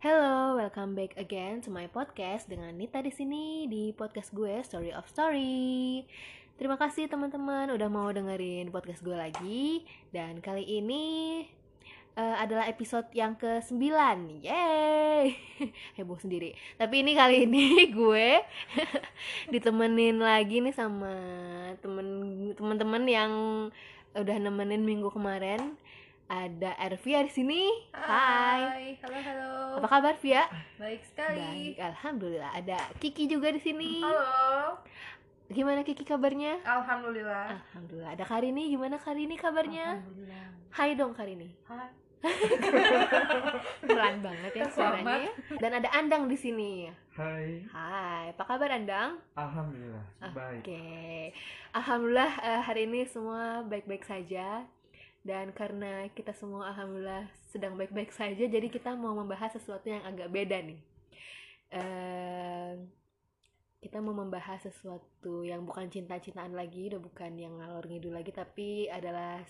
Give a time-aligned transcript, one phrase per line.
[0.00, 4.96] Hello, welcome back again to my podcast dengan Nita di sini di podcast gue Story
[4.96, 6.08] of Story.
[6.56, 11.04] Terima kasih teman-teman udah mau dengerin podcast gue lagi dan kali ini
[12.16, 13.76] uh, adalah episode yang ke-9.
[14.40, 15.36] Yeay.
[16.00, 16.56] Heboh sendiri.
[16.80, 18.40] Tapi ini kali ini gue
[19.52, 21.12] ditemenin lagi nih sama
[21.84, 22.08] temen
[22.56, 23.32] teman-teman yang
[24.16, 25.76] udah nemenin minggu kemarin
[26.30, 27.62] ada Ervia di sini.
[27.90, 28.62] Hai.
[28.62, 28.84] Hai.
[29.02, 29.52] Halo, halo.
[29.82, 30.46] Apa kabar Via?
[30.78, 31.74] Baik sekali.
[31.74, 32.54] Baik, alhamdulillah.
[32.54, 33.98] Ada Kiki juga di sini.
[33.98, 34.78] Halo.
[35.50, 36.62] Gimana Kiki kabarnya?
[36.62, 37.58] Alhamdulillah.
[37.58, 38.14] Alhamdulillah.
[38.14, 39.98] Ada Karini, gimana Karini kabarnya?
[39.98, 40.46] Alhamdulillah.
[40.70, 41.50] Hai dong Karini.
[41.66, 41.90] Hai.
[43.80, 45.26] Pelan banget ya suaranya.
[45.26, 45.32] ya.
[45.58, 46.86] Dan ada Andang di sini.
[47.16, 49.18] Hai, Hai, apa kabar Andang?
[49.34, 50.62] alhamdulillah baik.
[50.62, 50.84] Oke.
[51.74, 54.62] Alhamdulillah eh, hari ini semua baik-baik saja.
[55.20, 60.32] Dan karena kita semua alhamdulillah sedang baik-baik saja, jadi kita mau membahas sesuatu yang agak
[60.32, 60.80] beda nih.
[61.70, 62.72] Eh,
[63.80, 68.88] kita mau membahas sesuatu yang bukan cinta-cintaan lagi, udah bukan yang ngalor ngidul lagi, tapi
[68.88, 69.44] adalah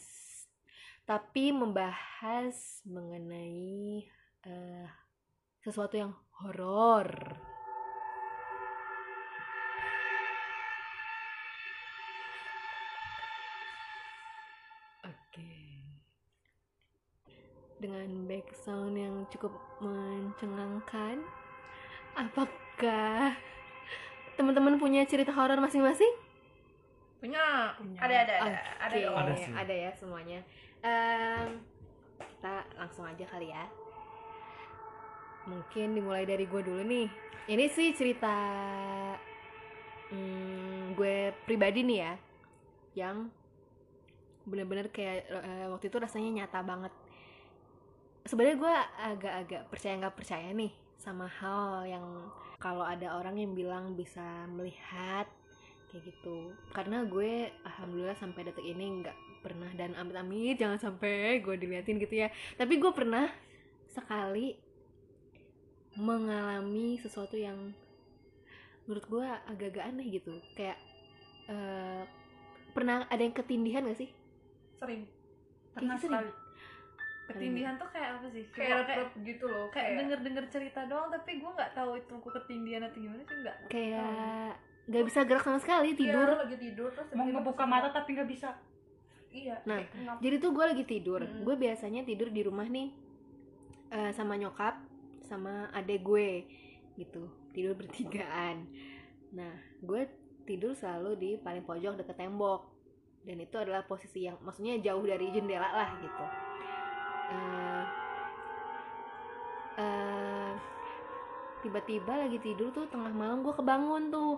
[1.06, 4.06] tapi membahas mengenai
[4.46, 4.86] eh,
[5.62, 6.12] sesuatu yang
[6.42, 7.10] horor.
[17.80, 21.24] Dengan background yang cukup mencengangkan,
[22.12, 23.32] apakah
[24.36, 26.12] teman-teman punya cerita horor masing-masing?
[27.24, 27.72] Punya.
[27.80, 27.98] Punya.
[28.00, 28.60] Ada, ada, ada.
[28.84, 29.16] Ada dong.
[29.16, 29.52] Ada sih.
[29.56, 30.40] ada ya semuanya.
[30.84, 31.60] Em,
[32.20, 33.64] kita langsung aja kali ya.
[35.48, 37.08] Mungkin dimulai dari gue dulu nih.
[37.48, 38.36] Ini sih cerita
[40.12, 42.12] hmm, gue pribadi nih ya,
[43.04, 43.32] yang
[44.44, 46.92] bener-bener kayak eh, waktu itu rasanya nyata banget.
[48.24, 52.06] Sebenarnya gue agak-agak percaya nggak percaya nih sama hal yang
[52.60, 55.24] kalau ada orang yang bilang bisa melihat
[55.88, 61.56] kayak gitu karena gue alhamdulillah sampai detik ini nggak pernah dan amit-amit jangan sampai gue
[61.56, 62.28] diliatin gitu ya
[62.60, 63.26] tapi gue pernah
[63.88, 64.54] sekali
[65.96, 67.72] mengalami sesuatu yang
[68.86, 70.78] menurut gue agak-agak aneh gitu kayak
[71.48, 72.04] eh,
[72.70, 74.10] pernah ada yang ketindihan gak sih
[74.80, 75.04] Sering.
[75.04, 76.14] Kayak Pernah gitu sering.
[76.28, 76.30] sekali.
[77.30, 78.44] Ketindihan tuh kayak apa sih?
[78.50, 81.90] kayak Kayak, kayak gitu loh kayak kayak denger denger cerita doang tapi gue nggak tahu
[81.94, 84.52] itu aku ketindihan atau gimana sih nggak kayak
[84.90, 86.26] nggak bisa gerak sama sekali Iya, tidur.
[86.26, 88.50] lu lagi tidur terus mau ngebuka mata tapi nggak bisa.
[89.30, 91.20] Iya Nah, kayak jadi tuh gue lagi tidur.
[91.22, 91.42] Mm.
[91.46, 92.88] gue biasanya tidur di rumah nih
[93.88, 94.74] eh, sama nyokap
[95.22, 96.30] sama adek gue
[96.96, 97.22] gitu.
[97.50, 98.66] Tidur bertigaan.
[99.30, 100.02] Nah gue
[100.42, 102.66] tidur selalu di paling pojok deket tembok.
[103.20, 106.24] Dan itu adalah posisi yang maksudnya jauh dari jendela lah gitu
[107.30, 107.84] Eh,
[109.78, 110.52] eh,
[111.62, 114.36] tiba-tiba lagi tidur tuh tengah malam gue kebangun tuh.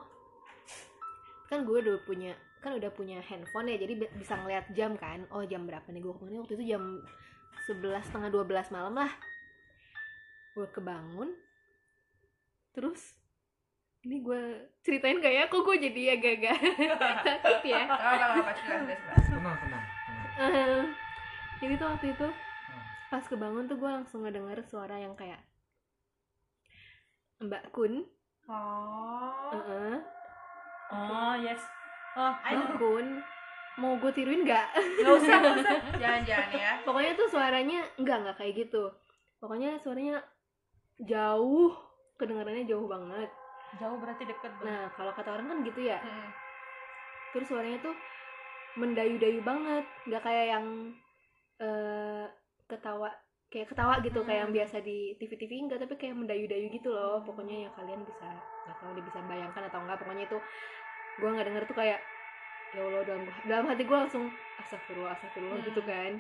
[1.49, 2.33] Kan gue udah punya
[2.63, 5.25] kan udah punya handphone ya jadi bi- bisa ngeliat jam kan.
[5.33, 6.83] Oh jam berapa nih gue kebangun waktu itu jam
[7.67, 9.13] 11 setengah 12 malam lah.
[10.53, 11.33] Gue kebangun
[12.73, 13.17] terus
[14.03, 14.43] ini gue
[14.83, 15.45] ceritain gak ya?
[15.47, 16.59] Kok gue jadi agak-agak
[17.27, 17.83] takut ya?
[19.23, 19.85] Tenang, tenang, tenang.
[20.35, 20.83] Eh,
[21.61, 22.29] jadi tuh waktu itu.
[23.13, 25.37] Pas kebangun tuh gue langsung ngedenger suara yang kayak
[27.45, 28.09] Mbak Kun.
[28.49, 29.53] Oh.
[29.53, 30.01] Heeh.
[30.97, 31.61] oh yes.
[32.17, 33.21] Oh Mbak Kun
[33.77, 34.67] mau gue tiruin nggak?
[35.05, 35.79] Nggak usah nggak usah.
[36.01, 36.73] Jangan jangan ya.
[36.89, 38.85] Pokoknya tuh suaranya enggak enggak kayak gitu.
[39.37, 40.17] Pokoknya suaranya
[41.05, 41.77] jauh
[42.17, 43.29] kedengarannya jauh banget.
[43.77, 44.73] Jauh berarti deket banget.
[44.73, 46.01] Nah kalau kata orang kan gitu ya.
[46.01, 46.33] Hmm.
[47.33, 47.97] terus suaranya tuh
[48.81, 49.85] mendayu-dayu banget.
[50.09, 50.67] Nggak kayak yang
[51.61, 52.25] eh
[52.73, 53.11] ketawa
[53.53, 54.29] kayak ketawa gitu Hmm.
[54.33, 57.21] kayak yang biasa di TV-TV enggak tapi kayak mendayu-dayu gitu loh.
[57.21, 58.25] Pokoknya ya kalian bisa
[58.65, 60.39] nggak tahu dia bisa bayangkan atau enggak pokoknya itu
[61.21, 62.01] gue nggak denger tuh kayak
[62.73, 65.69] ya allah dalam dalam hati gue langsung astagfirullah astagfirullah Hmm.
[65.69, 66.13] gitu kan.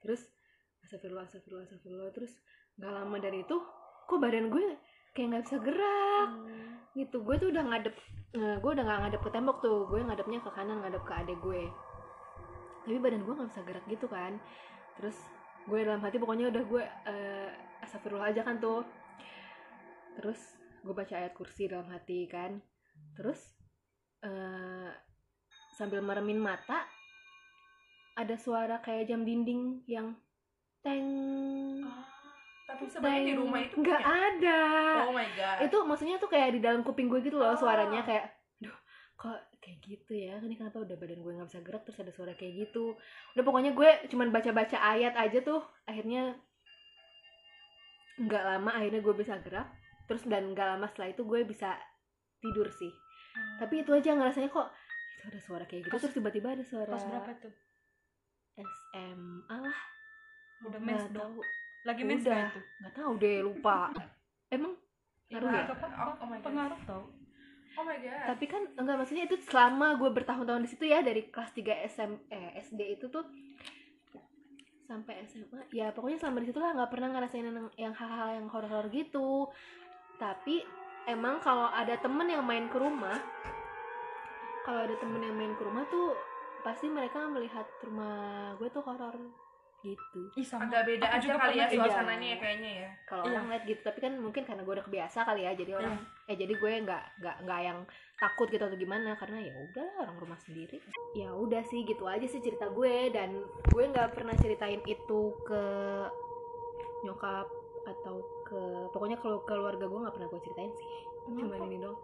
[0.00, 0.22] Terus
[0.80, 2.32] astagfirullah astagfirullah astagfirullah terus
[2.80, 3.56] nggak lama dari itu
[4.08, 4.64] kok badan gue
[5.12, 6.30] kayak nggak bisa gerak
[6.96, 7.16] gitu.
[7.20, 7.92] Gue tuh udah ngadep
[8.32, 11.36] eh, gue udah nggak ngadep ke tembok tuh gue ngadepnya ke kanan ngadep ke adek
[11.40, 11.62] gue
[12.84, 14.40] tapi badan gue nggak bisa gerak gitu kan
[14.98, 15.14] terus
[15.68, 17.50] gue dalam hati pokoknya udah gue eh,
[17.86, 18.82] astagfirullah aja kan tuh.
[20.18, 20.40] Terus
[20.82, 22.58] gue baca ayat kursi dalam hati kan.
[23.14, 23.38] Terus
[24.26, 24.90] eh,
[25.78, 26.82] sambil meremin mata
[28.18, 30.18] ada suara kayak jam dinding yang
[30.82, 31.06] teng.
[32.66, 34.60] Tapi sebenarnya di rumah itu nggak ada.
[35.06, 35.56] Oh my god.
[35.64, 37.56] Itu maksudnya tuh kayak di dalam kuping gue gitu loh Oh.
[37.56, 38.37] suaranya kayak
[39.18, 42.32] kok kayak gitu ya ini kenapa udah badan gue nggak bisa gerak terus ada suara
[42.32, 42.94] kayak gitu
[43.34, 46.38] udah pokoknya gue cuman baca-baca ayat aja tuh akhirnya
[48.18, 49.66] nggak lama akhirnya gue bisa gerak
[50.06, 51.74] terus dan nggak lama setelah itu gue bisa
[52.38, 52.90] tidur sih
[53.58, 54.70] tapi itu aja ngerasanya kok
[55.18, 57.54] itu ada suara kayak gitu Pas- terus tiba-tiba ada suara Kelas berapa tuh?
[58.58, 59.78] SMA lah
[60.58, 61.22] Udah Nggak mens dong.
[61.22, 61.38] tahu
[61.86, 62.34] Lagi mens Udah.
[62.34, 62.60] nggak itu?
[62.82, 63.78] nggak tahu deh lupa
[64.54, 64.74] emang
[65.30, 65.64] Ngaruh ya?
[65.66, 66.42] Oh, oh God.
[66.42, 67.02] pengaruh tau.
[67.78, 68.26] Oh my god.
[68.34, 72.12] Tapi kan enggak maksudnya itu selama gue bertahun-tahun di situ ya dari kelas 3 SM
[72.34, 73.24] eh, SD itu tuh
[74.88, 77.44] sampai SMA ya pokoknya selama di situ lah nggak pernah ngerasain
[77.76, 79.46] yang, hal-hal yang horor-horor gitu.
[80.18, 80.66] Tapi
[81.06, 83.16] emang kalau ada temen yang main ke rumah
[84.68, 86.12] kalau ada temen yang main ke rumah tuh
[86.60, 89.16] pasti mereka melihat rumah gue tuh horor
[89.78, 90.20] gitu.
[90.34, 90.66] Ih, sama.
[90.66, 92.88] agak beda Aku aja kali ya suasananya ya kayaknya ya.
[93.06, 93.30] Kalau Iya.
[93.32, 95.94] orang lihat gitu tapi kan mungkin karena gue udah kebiasa kali ya jadi orang
[96.26, 97.78] eh jadi gue nggak nggak nggak yang
[98.18, 100.82] takut gitu atau gimana karena ya udah orang rumah sendiri.
[101.14, 103.38] Ya udah sih gitu aja sih cerita gue dan
[103.70, 105.62] gue nggak pernah ceritain itu ke
[107.06, 107.46] nyokap
[107.86, 108.60] atau ke
[108.90, 110.88] pokoknya kalau keluarga gue nggak pernah gue ceritain sih.
[111.28, 111.98] Cuma ini dong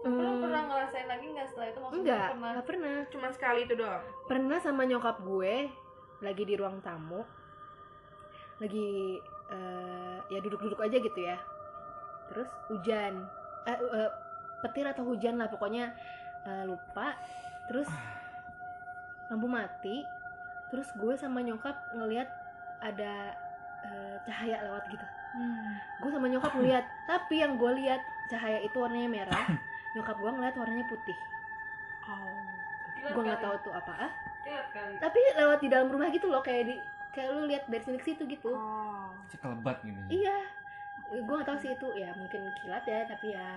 [0.00, 1.78] Lo Hmm, pernah ngerasain lagi nggak setelah itu?
[1.78, 2.96] Maksudnya enggak pernah nggak pernah.
[3.12, 4.02] cuma sekali itu doang?
[4.24, 5.54] Pernah sama nyokap gue
[6.20, 7.24] lagi di ruang tamu
[8.60, 9.16] lagi
[9.48, 11.40] eh, ya duduk-duduk aja gitu ya.
[12.28, 13.24] Terus hujan
[13.64, 14.10] eh, eh,
[14.60, 15.96] petir atau hujan lah pokoknya
[16.44, 17.16] eh, lupa.
[17.72, 17.88] Terus
[19.32, 20.04] lampu mati.
[20.70, 22.28] Terus gue sama nyokap ngelihat
[22.84, 23.34] ada
[23.88, 25.06] eh, cahaya lewat gitu.
[25.30, 25.78] Hmm.
[26.02, 29.46] gue sama nyokap ngeliat tapi yang gue lihat cahaya itu warnanya merah.
[29.94, 31.18] Nyokap gue ngeliat warnanya putih.
[33.14, 34.12] Gue nggak tahu tuh apa ah.
[34.98, 36.74] Tapi lewat di dalam rumah gitu loh kayak di
[37.10, 39.10] kayak lu lihat dari sini ke situ gitu Oh.
[39.26, 39.98] Sekelebat gitu.
[40.10, 40.36] iya
[41.10, 43.50] gue nggak tahu sih itu ya mungkin kilat ya tapi ya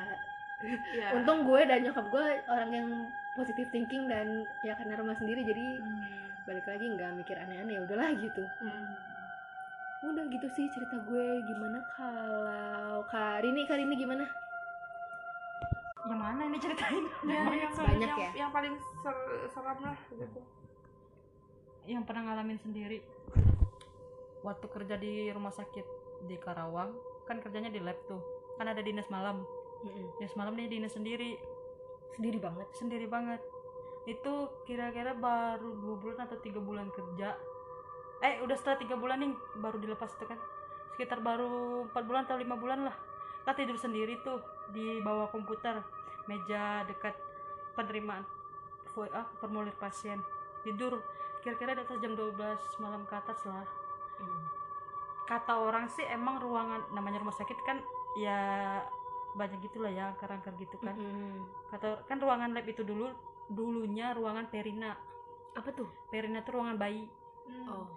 [0.63, 1.07] Iya.
[1.17, 2.87] untung gue dan nyokap gue orang yang
[3.33, 4.27] positive thinking dan
[4.61, 5.65] ya karena rumah sendiri jadi
[6.43, 8.89] balik lagi nggak mikir aneh-aneh ya udahlah gitu Hmm.
[10.05, 14.25] udah gitu sih cerita gue gimana kalau Karini Karini gimana
[16.03, 17.05] Yang mana ini ceritain?
[17.23, 18.29] Ya, yang, Banyak yang, ya?
[18.35, 20.39] yang paling ser- seram lah gitu
[21.87, 23.03] yang pernah ngalamin sendiri.
[24.43, 25.85] Waktu kerja di rumah sakit
[26.27, 26.91] di Karawang
[27.27, 28.19] kan kerjanya di lab tuh.
[28.59, 29.43] Kan ada dinas malam.
[30.19, 31.35] Dinas malam nih dinas sendiri.
[32.15, 32.67] Sendiri banget?
[32.75, 33.39] Sendiri banget.
[34.07, 37.35] Itu kira-kira baru dua bulan atau tiga bulan kerja.
[38.23, 40.39] Eh udah setelah tiga bulan nih baru dilepas itu kan.
[40.95, 42.95] Sekitar baru empat bulan atau lima bulan lah.
[43.43, 44.39] Kita tidur sendiri tuh
[44.71, 45.83] di bawah komputer.
[46.27, 47.15] Meja dekat
[47.75, 48.23] penerimaan
[49.11, 50.19] ah, formulir pasien.
[50.63, 51.03] Tidur
[51.43, 52.39] kira-kira di atas jam 12
[52.79, 53.67] malam ke atas lah.
[55.27, 57.77] Kata orang sih emang ruangan namanya rumah sakit kan
[58.19, 58.79] ya
[59.35, 60.95] banyak gitulah ya angker-angker gitu kan.
[61.69, 63.11] Kata kan ruangan lab itu dulu
[63.51, 64.95] dulunya ruangan perina.
[65.53, 65.91] Apa tuh?
[66.07, 67.03] Perina tuh ruangan bayi.
[67.67, 67.91] Oh.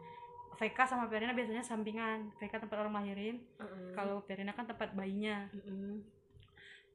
[0.56, 2.32] VK sama perina biasanya sampingan.
[2.40, 3.46] VK tempat orang lahirin.
[3.94, 5.46] Kalau perina kan tempat bayinya.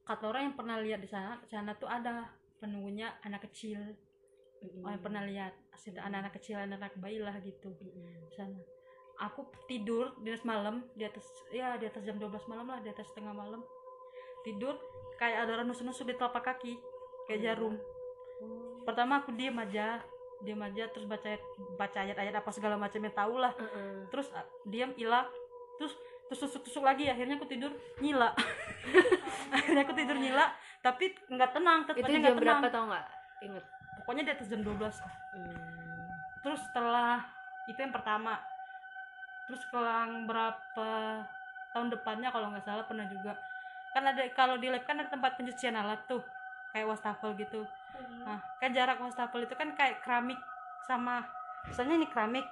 [0.02, 2.26] Kata orang yang pernah lihat di sana di sana tuh ada
[2.58, 3.78] penunggunya anak kecil
[4.82, 5.54] orang yang pernah lihat
[5.90, 7.74] ada anak-anak kecil anak-anak bayi lah gitu.
[8.30, 8.54] Di sana.
[9.30, 12.90] Aku tidur di atas malam di atas ya di atas jam 12 malam lah di
[12.90, 13.62] atas setengah malam.
[14.46, 14.78] Tidur
[15.18, 16.78] kayak ada orang nusuk-nusuk di telapak kaki
[17.26, 17.74] kayak jarum.
[18.86, 20.02] Pertama aku diem aja
[20.42, 21.38] diem aja terus baca
[21.78, 23.54] baca ayat-ayat apa segala macamnya tahu lah.
[24.10, 25.26] Terus ah, diam hilang
[25.78, 25.94] terus
[26.30, 27.10] terus tusuk tusuk lagi.
[27.10, 28.34] Akhirnya aku tidur nyila.
[29.54, 30.46] Akhirnya aku tidur nyila
[30.82, 32.42] tapi nggak tenang itu tetapnya jam nggak tenang.
[32.42, 33.06] berapa tau nggak?
[33.46, 33.66] Inget
[34.02, 34.74] pokoknya di atas jam 12
[36.42, 37.22] terus setelah
[37.70, 38.34] itu yang pertama.
[39.46, 40.90] Terus kelang berapa
[41.70, 43.38] tahun depannya kalau nggak salah pernah juga.
[43.94, 46.18] Kan ada kalau di lab kan ada tempat pencucian alat tuh
[46.74, 47.62] kayak wastafel gitu.
[48.26, 50.38] Nah kan jarak wastafel itu kan kayak keramik
[50.90, 51.22] sama
[51.70, 52.46] misalnya ini keramik.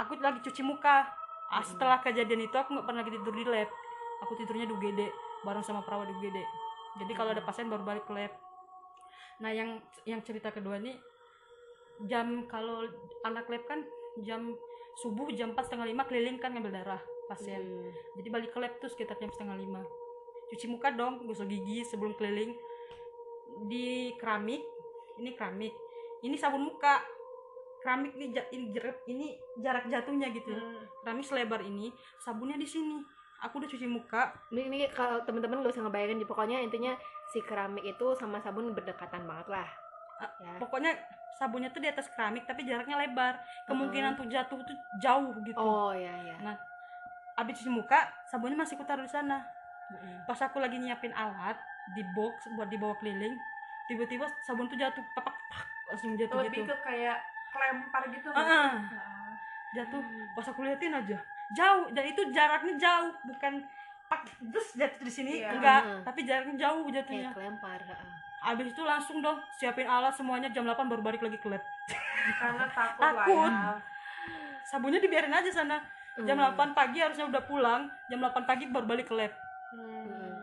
[0.00, 1.04] Aku lagi cuci muka.
[1.50, 3.68] Ah, setelah kejadian itu aku nggak pernah lagi tidur di lab.
[4.24, 5.00] Aku tidurnya di UGD
[5.44, 6.38] bareng sama perawat di UGD
[7.00, 8.32] jadi kalau ada pasien baru balik ke lab
[9.40, 10.96] nah yang yang cerita kedua nih
[12.08, 12.84] jam kalau
[13.24, 13.80] anak lab kan
[14.24, 14.52] jam
[15.00, 17.62] subuh jam 4 setengah lima keliling kan ngambil darah pasien.
[18.18, 19.86] Jadi balik ke lab tuh sekitar jam setengah lima.
[20.50, 22.58] Cuci muka dong gosok gigi sebelum keliling.
[23.70, 24.66] Di keramik
[25.22, 25.70] ini keramik.
[26.26, 26.98] Ini sabun muka.
[27.80, 28.36] Keramik ini
[29.08, 30.52] ini, jarak jatuhnya gitu.
[30.52, 30.84] Ya.
[31.00, 31.88] keramik selebar ini
[32.20, 33.00] sabunnya di sini
[33.40, 34.32] aku udah cuci muka.
[34.52, 36.92] Ini, ini kalau teman-teman gak usah ngebayangin pokoknya intinya
[37.32, 39.68] si keramik itu sama sabun berdekatan banget lah.
[40.20, 40.52] Ah, ya.
[40.60, 40.92] pokoknya
[41.40, 43.40] sabunnya tuh di atas keramik tapi jaraknya lebar.
[43.64, 45.56] Kemungkinan untuk jatuh tuh jauh gitu.
[45.56, 46.36] Oh ya ya.
[46.44, 46.56] Nah,
[47.40, 49.40] abis cuci muka, sabunnya masih aku taruh di sana.
[50.28, 51.56] Pas aku lagi nyiapin alat
[51.96, 53.34] di box buat dibawa keliling,
[53.90, 56.70] tiba-tiba sabun tuh jatuh, papak, pak, langsung jatuh lebih gitu.
[56.70, 57.18] ke kayak
[57.50, 58.28] kelempar gitu.
[58.30, 58.70] Ah, ah.
[58.78, 59.34] Nah.
[59.74, 60.02] jatuh.
[60.36, 61.18] Pas aku liatin aja,
[61.50, 63.52] jauh dan itu jaraknya jauh bukan
[64.06, 65.54] pak terus jatuh di sini Iya.
[65.54, 66.00] enggak Heeh.
[66.02, 68.08] tapi jaraknya jauh kayak jatuhnya kelempar heeh.
[68.42, 71.62] abis itu langsung dong siapin alat semuanya jam 8 baru balik lagi ke lab
[72.40, 73.50] karena takut, Takut.
[73.50, 73.76] lah ya
[74.62, 75.78] sabunnya dibiarin aja sana
[76.20, 76.52] jam Hmm.
[76.52, 79.32] 8 pagi harusnya udah pulang jam 8 pagi baru balik ke lab
[79.70, 80.34] Hmm.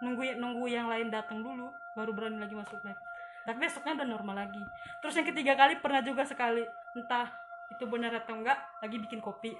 [0.00, 2.96] nunggu nunggu yang lain datang dulu baru berani lagi masuk lab
[3.42, 4.60] tapi besoknya udah normal lagi
[5.00, 7.28] terus yang ketiga kali pernah juga sekali entah
[7.68, 9.52] itu benar atau enggak lagi bikin kopi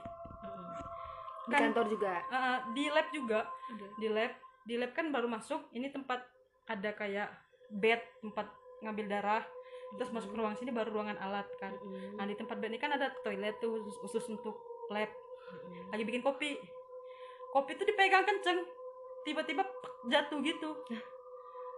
[1.44, 2.12] Di Kan- kantor juga?
[2.24, 3.40] Eh, di lab juga.
[3.70, 3.88] Udah.
[3.96, 4.32] di lab.
[4.64, 6.24] Di lab kan baru masuk ini tempat
[6.64, 7.28] ada kayak
[7.68, 8.48] bed tempat
[8.80, 9.44] ngambil darah.
[9.94, 11.70] Terus masuk ke ruang sini baru ruangan alat kan.
[11.70, 12.16] Mm-mm.
[12.16, 14.56] nah di tempat bed ini kan ada toilet tuh khusus, khusus untuk
[14.88, 15.06] lab.
[15.06, 15.92] Mm-mm.
[15.92, 16.56] lagi bikin kopi.
[17.52, 18.64] Kopi tuh dipegang kenceng.
[19.22, 19.62] Tiba-tiba
[20.08, 20.70] jatuh gitu.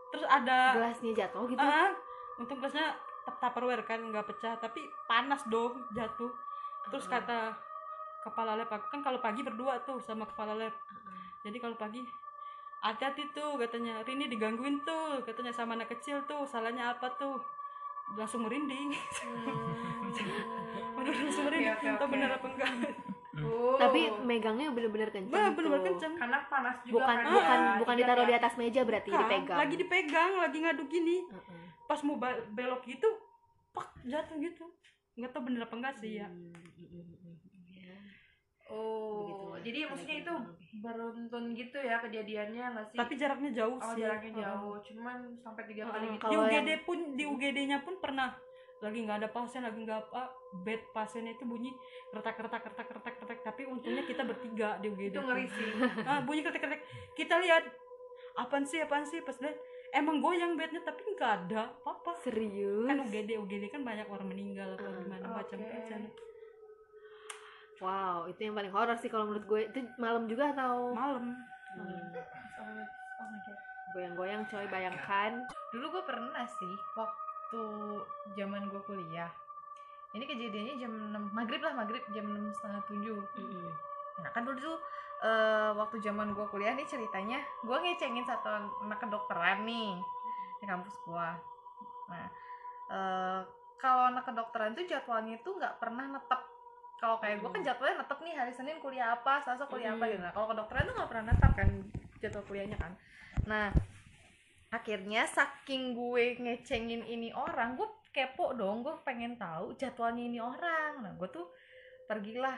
[0.09, 1.61] Terus ada gelasnya jatuh gitu?
[1.61, 1.91] Ah
[2.37, 2.95] untung gelasnya
[3.27, 6.31] tupperware kan nggak pecah tapi panas dong jatuh.
[6.89, 7.59] Terus kata
[8.27, 8.67] kepala lab.
[8.67, 10.75] Aku kan kalau pagi berdua tuh sama kepala lab.
[11.41, 12.03] Jadi kalau pagi
[12.83, 14.03] hati-hati tuh katanya.
[14.03, 16.43] Rini digangguin tuh katanya sama anak kecil tuh.
[16.43, 17.39] Salahnya apa tuh?
[18.15, 18.91] Langsung merinding.
[20.97, 21.75] Waduh, langsung merinding.
[21.75, 22.13] Entah oke.
[22.13, 22.71] bener apa enggak.
[23.37, 23.77] Oh.
[23.77, 25.89] tapi megangnya bener-bener kenceng Bah, bener-bener tuh.
[25.93, 26.15] kenceng.
[26.17, 27.27] Karena panas juga bukan kan.
[27.29, 27.73] bukan ya.
[27.77, 28.29] bukan Ingat ditaruh ya.
[28.33, 29.59] di atas meja berarti Kan, dipegang.
[29.61, 31.17] Lagi dipegang lagi ngaduk gini.
[31.29, 31.65] Heeh.
[31.85, 32.17] pas mau
[32.51, 33.07] belok gitu
[33.71, 34.65] pak jatuh gitu.
[35.15, 36.27] Nggak tahu bener apa enggak sih ya.
[36.27, 36.49] Hmm,
[38.67, 39.59] oh begitulah.
[39.63, 40.35] jadi maksudnya itu
[40.83, 42.97] beruntun gitu ya kejadiannya nggak sih?
[42.99, 44.01] Tapi jaraknya jauh oh sih.
[44.03, 44.75] jaraknya jauh.
[44.83, 46.25] Cuman sampai tiga kali gitu.
[46.27, 48.31] Di UGD yang- pun di UGD-nya pun pernah.
[48.85, 50.23] Lagi nggak ada pasien lagi nggak apa
[50.61, 51.73] bed pasiennya itu bunyi
[52.13, 52.87] kertak kertak kertak.
[52.87, 55.71] Kertak kertak tapi untungnya kita bertiga di UGD itu ngeri sih.
[56.09, 56.81] Ah, bunyi kertak kertak
[57.17, 57.65] kita lihat
[58.37, 59.25] apaan sih apaan sih?
[59.25, 59.57] Pas lihat
[59.95, 62.21] emang goyang bednya tapi nggak ada apa-apa.
[62.21, 62.85] Serius?
[62.85, 66.01] Kan UGD UGD kan banyak orang meninggal atau Ah, gimana macam-macam
[67.81, 69.61] wow itu yang paling horor sih kalau menurut gue.
[69.71, 70.93] Itu malam juga atau?
[70.93, 71.37] Malam.
[71.77, 72.09] Hmm.
[73.21, 73.59] oh my god.
[73.97, 75.45] Goyang-goyang coy bayangkan.
[75.73, 77.63] Dulu gue pernah sih waktu
[78.37, 79.31] zaman gue kuliah.
[80.17, 83.21] Ini kejadiannya jam 6 maghrib lah maghrib jam 6 setengah tujuh.
[83.37, 83.69] Mm-mm.
[84.17, 84.81] nah kan dulu tuh
[85.29, 88.49] eh, waktu zaman gue kuliah nih ceritanya gue ngecengin satu
[88.81, 90.01] anak kedokteran nih
[90.57, 91.29] di kampus gue.
[92.09, 92.27] Nah
[92.89, 93.41] eh,
[93.77, 96.56] kalau anak kedokteran tuh jadwalnya tuh nggak pernah netep
[96.97, 100.13] kalau kayak gue kan jadwalnya netep nih hari senin kuliah apa selasa kuliah apa Hmm.
[100.17, 100.23] gitu.
[100.25, 101.69] Nah kalau kedokteran tuh nggak pernah netep kan
[102.25, 102.93] jadwal kuliahnya kan.
[103.45, 103.69] Nah
[104.73, 111.05] akhirnya saking gue ngecengin ini orang gue kepo dong gue pengen tahu jadwalnya ini orang.
[111.05, 111.53] Nah gue tuh
[112.09, 112.57] pergilah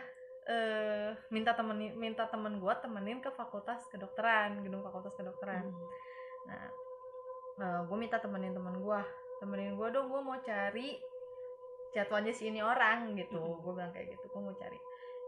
[0.48, 5.66] eh minta temenin minta temen gue temenin ke fakultas kedokteran gedung fakultas kedokteran.
[7.58, 9.00] Nah gue minta temenin temen gue
[9.42, 10.94] temenin gue dong gue mau cari
[11.92, 13.38] jadwalnya si ini orang gitu.
[13.38, 13.58] Mm.
[13.64, 14.78] gue bilang kayak gitu gue mau cari.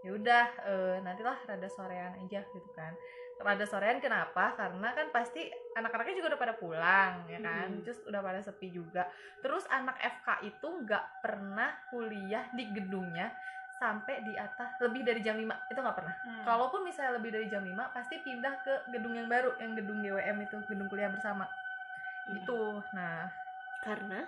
[0.00, 2.92] Ya udah eh, nantilah rada sorean aja gitu kan.
[3.40, 4.52] Rada sorean kenapa?
[4.56, 7.68] Karena kan pasti anak-anaknya juga udah pada pulang ya kan?
[7.72, 7.82] Mm.
[7.84, 9.08] terus udah pada sepi juga.
[9.40, 13.32] Terus anak FK itu nggak pernah kuliah di gedungnya
[13.80, 16.12] sampai di atas lebih dari jam 5 itu nggak pernah.
[16.20, 16.44] Hmm.
[16.44, 20.36] kalaupun misalnya lebih dari jam 5 pasti pindah ke gedung yang baru yang gedung GWM
[20.44, 21.48] itu gedung kuliah bersama.
[22.28, 22.36] Hmm.
[22.36, 22.84] gitu.
[22.92, 23.24] Nah.
[23.80, 24.20] Karena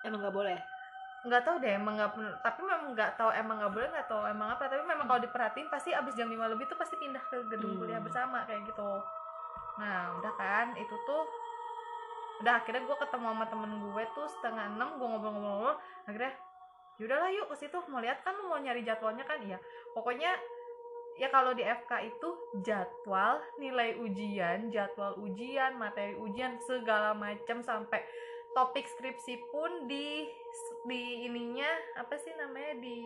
[0.00, 0.56] emang nggak boleh
[1.26, 4.48] nggak tahu deh emang nggak tapi memang nggak tahu emang nggak boleh nggak tahu emang
[4.54, 7.74] apa tapi memang kalau diperhatiin pasti abis jam 5 lebih tuh pasti pindah ke gedung
[7.74, 7.80] Hmm.
[7.82, 8.90] kuliah bersama kayak gitu.
[9.82, 11.22] Nah udah kan itu tuh
[12.46, 16.32] udah akhirnya gue ketemu sama temen gue tuh setengah enam gue ngobrol-ngobrol akhirnya
[17.00, 19.40] yaudahlah yuk ke situ mau lihat kan lu mau nyari jadwalnya kan?
[19.42, 19.58] Iya.
[19.92, 20.32] Pokoknya
[21.16, 22.28] ya kalau di FK itu
[22.60, 28.04] jadwal nilai ujian jadwal ujian materi ujian segala macam sampai
[28.56, 30.24] topik skripsi pun di
[30.88, 31.68] di ininya
[32.00, 32.98] apa sih namanya di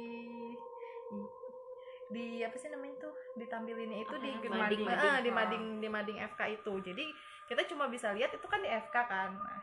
[2.11, 4.47] di apa sih namanya tuh ditampilin itu di Apa?
[4.47, 5.23] mading, Mading, eh, mading.
[5.27, 7.05] di mading di mading FK itu jadi
[7.51, 9.63] kita cuma bisa lihat itu kan di FK kan nah,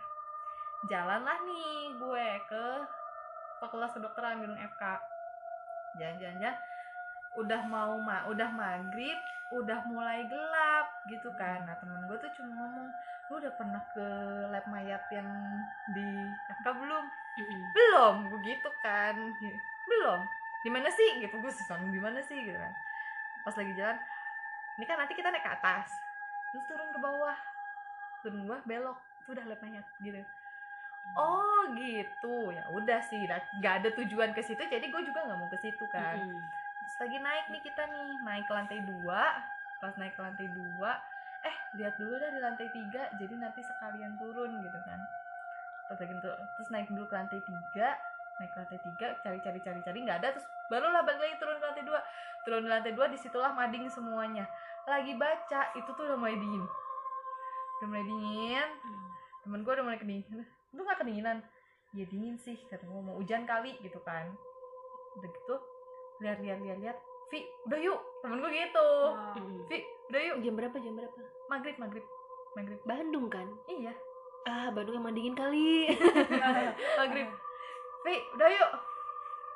[0.91, 2.65] jalanlah nih gue ke
[3.63, 4.83] fakultas kedokteran gedung FK
[5.99, 6.55] jalan-jalan
[7.39, 9.19] udah mau ma udah maghrib
[9.55, 12.89] udah mulai gelap gitu kan nah temen gue tuh cuma ngomong
[13.27, 14.07] lu udah pernah ke
[14.55, 15.27] lab mayat yang
[15.91, 16.07] di
[16.59, 17.05] FK belum?
[17.75, 19.15] Belum begitu kan.
[19.87, 20.19] Belum.
[20.63, 21.19] Di mana sih?
[21.19, 22.39] Gitu gue sesuatu di mana sih?
[22.39, 22.71] Gitu kan.
[23.43, 23.99] Pas lagi jalan
[24.77, 25.91] ini kan nanti kita naik ke atas.
[26.55, 27.37] Terus turun ke bawah.
[28.23, 28.99] Turun ke bawah belok.
[29.23, 30.23] Itu udah lab mayat gitu.
[31.19, 32.55] Oh gitu.
[32.55, 33.27] Ya udah sih
[33.59, 36.15] nggak ada tujuan ke situ jadi gue juga nggak mau ke situ kan.
[36.15, 39.43] Terus lagi naik nih kita nih naik ke lantai dua.
[39.83, 40.95] Pas naik ke lantai dua
[41.45, 44.99] eh lihat dulu dah di lantai tiga jadi nanti sekalian turun gitu kan.
[45.87, 47.87] Terus lagi tuh terus naik dulu ke lantai tiga
[48.37, 50.29] naik ke lantai tiga cari cari cari cari nggak ada.
[50.33, 51.99] Terus barulah balik lagi turun ke lantai dua.
[52.45, 54.45] Turun di lantai dua di situlah mading semuanya.
[54.87, 56.63] Lagi baca itu tuh udah mulai dingin
[57.77, 58.69] udah mulai dingin.
[59.45, 61.37] Temen gue udah mulai kedinginan lu gak kedinginan?
[61.95, 64.33] Ya dingin sih kata gue mau hujan kali gitu kan.
[65.17, 65.55] Udah gitu
[66.25, 67.99] lihat lihat lihat lihat Vi udah yuk.
[68.23, 68.89] Temen gue gitu.
[69.35, 69.59] Mm.
[69.67, 69.77] Vi
[70.11, 70.35] udah yuk.
[70.43, 71.19] Jam berapa jam berapa?
[71.51, 72.05] Maghrib maghrib
[72.55, 72.79] maghrib.
[72.87, 73.47] Bandung kan?
[73.67, 73.93] Iya.
[74.47, 75.91] Ah Bandung emang dingin kali.
[76.99, 77.29] Maghrib.
[78.07, 78.71] Vi udah yuk.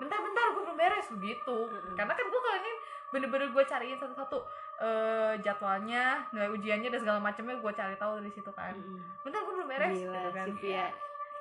[0.04, 1.08] Bentar bentar gue belum beres.
[1.16, 1.56] Begitu.
[1.56, 1.96] Mm-mm.
[1.96, 2.74] karena kan gue kali ini
[3.12, 4.40] bener-bener gue cariin satu-satu
[4.80, 8.76] eh, jadwalnya nilai ujiannya dan segala macamnya gue cari tahu dari situ kan.
[8.76, 9.00] Mm.
[9.24, 9.96] bentar gue belum beres.
[9.96, 10.48] Gila gitu kan.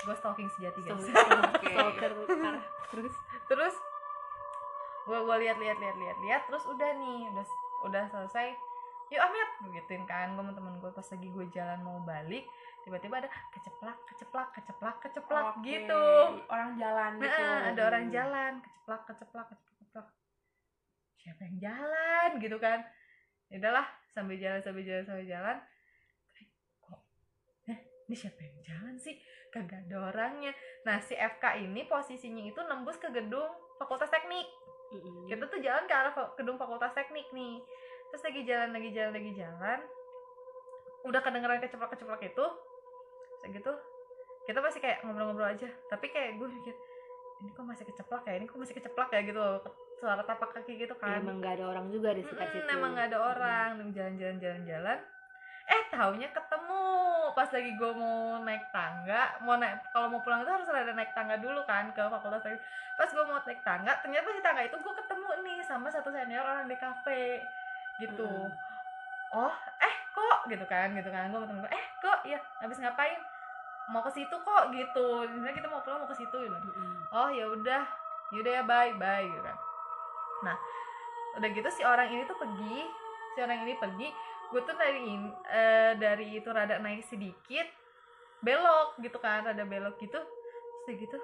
[0.00, 0.96] gue stalking sejati guys.
[0.96, 1.44] Stalker.
[1.60, 2.10] Stalker.
[2.24, 2.64] Parah.
[2.88, 3.14] terus?
[3.50, 3.74] Terus
[5.08, 7.44] gue gue lihat lihat lihat lihat lihat terus udah nih udah
[7.88, 8.52] udah selesai.
[9.10, 12.46] Yuk Ahmed gituin kan gue sama temen gue pas lagi gue jalan mau balik
[12.86, 15.66] tiba-tiba ada keceplak keceplak keceplak keceplak Oke.
[15.66, 16.04] gitu.
[16.46, 20.06] Orang jalan nah, gitu ada orang jalan keceplak keceplak keceplak keceplak.
[21.20, 22.78] Siapa yang jalan gitu kan.
[23.50, 25.56] Ya udahlah sambil jalan sambil jalan sambil jalan.
[26.86, 27.00] Kok
[27.66, 29.18] eh ini siapa yang jalan sih?
[29.50, 30.54] Kagak ada orangnya.
[30.86, 33.50] Nah si FK ini posisinya itu nembus ke gedung
[33.82, 34.46] fakultas teknik
[34.90, 35.26] Mm-mm.
[35.26, 37.62] kita tuh jalan ke arah gedung fakultas teknik nih.
[38.10, 39.78] Terus lagi jalan lagi jalan lagi jalan.
[41.06, 42.44] Udah kedengeran keceplak keceplak itu.
[43.40, 43.72] Terus gitu
[44.44, 45.68] kita masih kayak ngobrol-ngobrol aja.
[45.86, 46.74] Tapi kayak gue mikir
[47.40, 48.34] ini kok masih keceplak ya?
[48.36, 49.20] Ini kok masih keceplak ya?
[49.22, 49.62] Gitu loh.
[49.96, 51.22] Suara tapak kaki gitu kan.
[51.22, 52.74] Emang gak ada orang juga di sekitar Mm-mm, situ.
[52.74, 53.70] emang gak ada orang.
[53.94, 54.98] Jalan-jalan jalan-jalan
[55.70, 56.82] eh taunya ketemu
[57.40, 61.16] pas lagi gue mau naik tangga mau naik kalau mau pulang itu harus ada naik
[61.16, 62.60] tangga dulu kan ke fakultas teknik.
[63.00, 66.44] Pas gue mau naik tangga ternyata di tangga itu gue ketemu nih sama satu senior
[66.44, 67.40] orang di kafe
[67.96, 68.28] gitu.
[68.28, 68.52] Mm.
[69.40, 70.52] oh eh kok?
[70.52, 71.32] Gitu kan gitu kan.
[71.32, 72.20] Gue gue eh kok?
[72.28, 73.16] Ya habis ngapain?
[73.88, 75.24] Mau ke situ kok gitu.
[75.24, 76.56] Misalnya kita mau pulang mau ke situ gitu.
[76.60, 77.08] Mm-mm.
[77.08, 77.88] oh ya udah.
[78.36, 79.56] Yaudah ya bye bye gitu kan.
[80.44, 80.56] Nah
[81.40, 82.84] udah gitu si orang ini tuh pergi
[83.32, 84.12] si orang ini pergi
[84.50, 87.66] gue tuh dari in- eh, dari itu rada naik sedikit
[88.42, 90.18] belok gitu kan rada belok gitu.
[90.18, 91.18] Terus udah gitu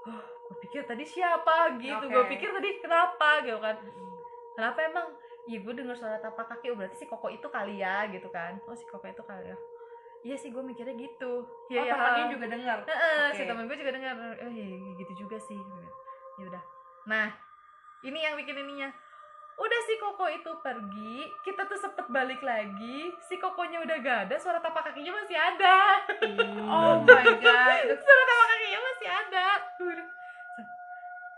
[0.00, 1.76] oh gue pikir tadi siapa?
[1.76, 2.30] Gitu gue Oke.
[2.32, 3.76] pikir tadi kenapa gitu kan.
[4.54, 5.06] Kenapa emang?
[5.48, 8.56] Iya gue denger suara tapak kaki oh berarti si koko itu kali ya gitu kan.
[8.64, 9.56] Oh si koko itu kali ya.
[10.20, 11.42] Iya sih gue mikirnya gitu.
[11.42, 11.92] Oh Iya, iya.
[11.96, 13.48] tapaknya juga dengar Heeh, si Oke.
[13.48, 14.66] temen gue juga dengar oh iya,
[15.00, 15.58] gitu juga sih.
[16.38, 16.62] Ya udah
[17.08, 17.32] nah
[18.04, 18.92] ini yang bikin ininya
[19.60, 24.36] udah si koko itu pergi kita tuh sempet balik lagi si kokonya udah gak ada
[24.36, 25.76] suara tapak kakinya masih ada
[26.20, 26.64] Mm.
[26.72, 29.46] oh my god suara tapak kakinya masih ada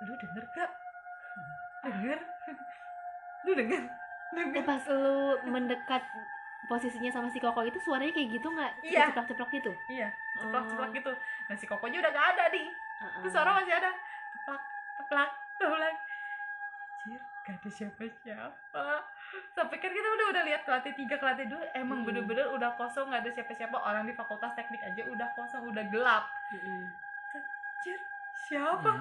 [0.00, 0.70] lu denger gak
[1.84, 2.18] denger
[3.42, 3.82] lu denger
[4.32, 5.12] Eh, denger pas lu
[5.44, 6.02] mendekat
[6.64, 8.72] posisinya sama si Koko itu suaranya kayak gitu nggak?
[8.80, 9.10] Iya.
[9.10, 9.72] Ceplak-ceplak gitu?
[9.88, 10.08] iya
[10.38, 10.94] ceplak ceplak Oh.
[10.94, 11.12] gitu
[11.44, 13.20] nah si kokonya udah gak ada nih Heeh.
[13.20, 13.90] Terus suara masih ada
[14.32, 14.62] Teplak,
[14.96, 15.94] teplak, teplak
[17.02, 18.84] Anjir, gak ada siapa-siapa
[19.50, 22.06] Sampai kan kita udah udah lihat ke lantai 3, ke lantai 2 Emang Hmm.
[22.06, 26.24] bener-bener udah kosong, gak ada siapa-siapa Orang di fakultas teknik aja udah kosong, udah gelap.
[26.52, 27.98] Anjir,
[28.46, 28.92] siapa?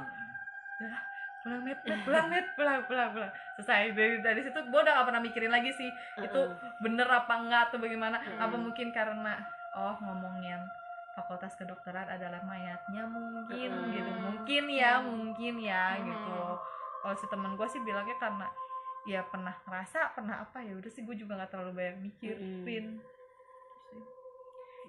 [0.81, 1.01] Udah,
[1.43, 5.21] pulang net, pulang net, pulang, pulang, pulang Selesai, dari, dari situ gue udah gak pernah
[5.21, 6.73] mikirin lagi sih Itu Heeh.
[6.79, 8.39] bener apa enggak atau bagaimana Hmm.
[8.39, 9.37] Apa mungkin karena
[9.71, 10.57] Oh ngomongin
[11.11, 13.87] fakultas kedokteran adalah mayatnya mungkin Hmm.
[13.89, 15.05] gitu mungkin ya Hmm.
[15.05, 16.07] mungkin ya Hmm.
[16.07, 16.39] gitu
[17.01, 18.47] kalau si temen gue sih bilangnya karena
[19.03, 23.01] ya pernah ngerasa pernah apa ya udah sih gue juga nggak terlalu banyak mikirin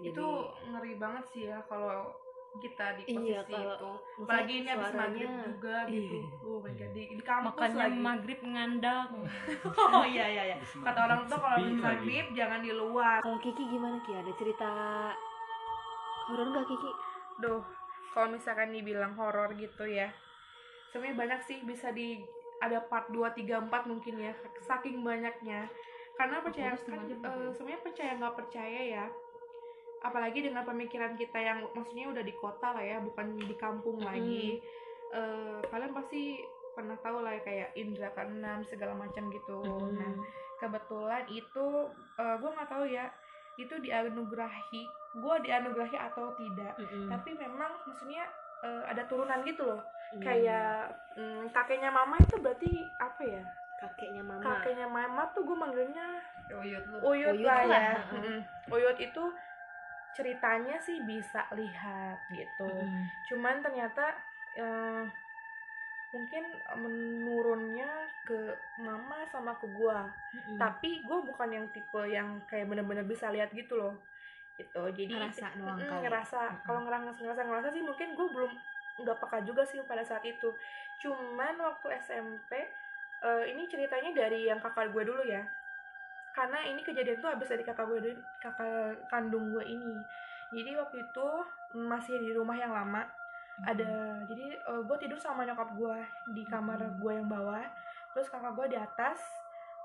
[0.03, 0.27] Jadi, itu
[0.66, 2.11] ngeri banget sih ya kalau
[2.53, 6.44] kita di posisi Iya, itu apalagi ini habis maghrib juga gitu Iya.
[6.44, 9.09] oh my god di, di kampus makanya lagi maghrib ngandang
[9.96, 11.81] oh iya iya iya kata orang tuh kalau habis lagi.
[11.81, 14.12] maghrib jangan di luar Kalau Kiki gimana Ki?
[14.12, 14.68] Ada cerita
[16.29, 16.90] horor nggak Kiki?
[17.40, 17.64] Duh,
[18.12, 20.12] kalau misalkan dibilang horor gitu ya.
[20.92, 22.20] Sebenarnya banyak sih bisa di
[22.61, 24.33] ada part 2 3 4 mungkin ya.
[24.61, 25.66] Saking banyaknya.
[26.14, 29.05] Karena percaya kan eh, sebenarnya percaya nggak percaya ya.
[30.05, 34.09] Apalagi dengan pemikiran kita yang maksudnya udah di kota lah ya, bukan di kampung Mm-mm.
[34.12, 34.61] lagi.
[35.12, 36.38] Eh, kalian pasti
[36.76, 39.64] pernah tahu lah ya, kayak indra keenam segala macam gitu.
[39.64, 39.96] Mm-mm.
[39.96, 40.12] Nah,
[40.62, 41.66] kebetulan itu
[42.22, 43.11] gue nggak tahu ya
[43.61, 47.11] itu dianugerahi gue dianugerahi atau tidak Mm-mm.
[47.12, 48.24] tapi memang maksudnya
[48.64, 50.20] eh, ada turunan gitu loh Mm.
[50.20, 50.77] kayak
[51.16, 53.42] mm, kakeknya mama itu berarti apa ya
[53.81, 54.44] kakeknya mama.
[54.44, 56.07] kakeknya mama tuh gue manggilnya
[56.53, 58.12] uyut lu uyut, Uyut lah ya heeh.
[58.12, 58.40] Mm-mm.
[58.68, 59.25] uyut itu
[60.12, 63.09] ceritanya sih bisa lihat gitu Mm-mm.
[63.25, 64.05] cuman ternyata
[64.53, 65.09] eh,
[66.12, 66.44] mungkin
[66.77, 67.88] menurunnya
[68.22, 68.37] ke
[68.77, 70.61] mama sama ke gua Mm-mm.
[70.61, 73.96] tapi gue bukan yang tipe yang kayak bener-bener bisa lihat gitu loh
[74.61, 76.05] gitu jadi Ngerasa doang kali.
[76.05, 78.53] ngerasa kalau ngerasa ngerasa ngerasa sih mungkin gue belum
[79.00, 80.52] nggak peka juga sih pada saat itu.
[81.00, 82.50] Cuman waktu SMP
[83.22, 85.40] eh, ini ceritanya dari yang kakak gue dulu ya.
[86.33, 89.96] Karena ini kejadian tuh habis dari kakak gue dulu- kakak kandung gue ini.
[90.52, 91.26] Jadi waktu itu
[91.76, 93.05] masih di rumah yang lama
[93.68, 95.96] ada jadi eh, gue tidur sama nyokap gue
[96.37, 97.64] di kamar gue yang bawah.
[98.12, 99.20] Terus kakak gue di atas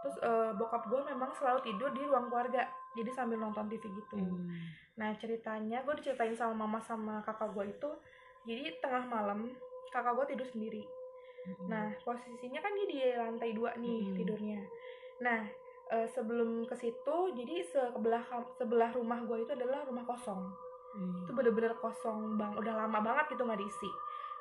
[0.01, 4.17] terus eh, bokap gue memang selalu tidur di ruang keluarga jadi sambil nonton TV gitu.
[4.17, 4.49] Hmm.
[4.97, 7.89] nah ceritanya gue diceritain sama mama sama kakak gue itu
[8.47, 9.51] jadi tengah malam
[9.89, 10.83] kakak gue tidur sendiri
[11.63, 14.15] nah posisinya kan dia di lantai dua nih Mm.
[14.15, 14.59] tidurnya
[15.19, 15.39] nah
[15.87, 20.47] eh, sebelum ke situ jadi sebelah sebelah rumah gue itu adalah rumah kosong
[20.87, 21.21] Hmm.
[21.21, 23.91] itu bener-bener kosong bang udah lama banget gitu nggak diisi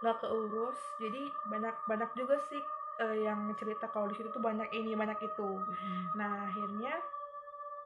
[0.01, 2.63] nggak keurus jadi banyak banyak juga sih
[2.99, 6.05] eh, yang cerita kalau di situ tuh banyak ini banyak itu Hmm.
[6.17, 6.97] nah akhirnya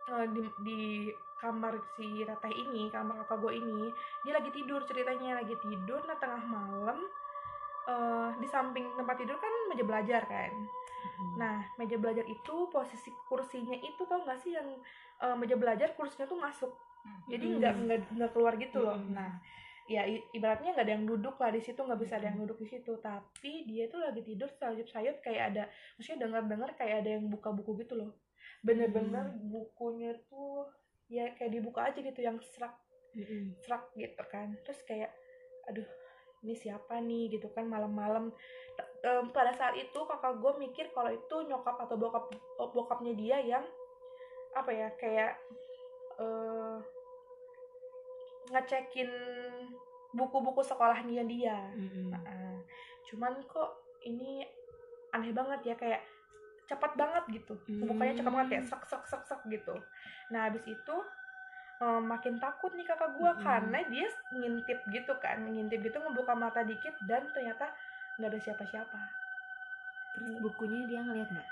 [0.08, 0.80] eh, di, di
[1.36, 3.88] kamar si Rateh ini kamar kakak gue ini
[4.24, 6.98] dia lagi tidur ceritanya lagi tidur nah tengah malam
[7.88, 10.52] eh, di samping tempat tidur kan meja belajar kan
[11.20, 11.36] Hmm.
[11.36, 14.68] Nah, meja belajar itu posisi kursinya itu tau gak sih yang
[15.20, 16.72] eh, meja belajar kursinya tuh masuk.
[17.28, 17.56] Jadi Hmm.
[17.60, 18.96] nggak nggak nggak keluar gitu loh.
[18.96, 19.16] Hmm.
[19.16, 19.30] Nah,
[19.88, 22.68] ya ibaratnya nggak ada yang duduk lah di situ nggak bisa ada yang duduk di
[22.68, 22.92] situ.
[23.00, 25.64] Tapi dia tuh lagi tidur sayup-sayup kayak ada,
[25.96, 28.12] maksudnya dengar-dengar kayak ada yang buka buku gitu loh.
[28.60, 30.68] Bener-bener bukunya tuh
[31.10, 32.76] ya kayak dibuka aja gitu yang serak
[33.10, 33.58] Hmm.
[33.58, 34.54] serak gitu kan.
[34.62, 35.10] Terus kayak,
[35.66, 35.86] aduh
[36.40, 38.30] ini siapa nih gitu kan malam-malam
[39.04, 43.64] em, pada saat itu kakak gue mikir kalau itu nyokap atau bokap bokapnya dia yang
[44.54, 45.36] apa ya kayak
[46.22, 46.78] eh
[48.50, 49.10] ngecekin
[50.10, 52.10] buku-buku sekolahnya dia Hmm.
[52.10, 52.56] Nah,
[53.10, 54.42] cuman kok ini
[55.12, 56.02] aneh banget ya kayak
[56.70, 57.58] cepat banget gitu.
[57.82, 59.74] Bukanya cepat banget kayak sak sak sak sak gitu.
[60.30, 60.96] Nah habis itu
[61.82, 63.42] eh, makin takut nih kakak gua Mm-mm.
[63.42, 65.42] karena dia ngintip gitu kan.
[65.42, 67.74] Ngintip gitu ngebuka mata dikit dan ternyata
[68.16, 69.00] nggak ada siapa-siapa.
[70.14, 71.50] Terus bukunya dia ngeliat nggak?